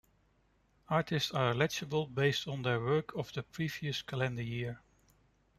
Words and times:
Artists 0.89 1.29
are 1.29 1.51
eligible 1.51 2.07
based 2.07 2.47
on 2.47 2.63
their 2.63 2.79
work 2.79 3.15
of 3.15 3.31
the 3.33 3.43
previous 3.43 4.01
calendar 4.01 4.41
year. 4.41 4.81